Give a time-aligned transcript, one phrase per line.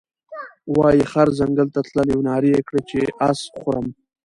[0.75, 3.87] وايې خر ځنګل ته تللى وو نارې یې کړې چې اس خورم،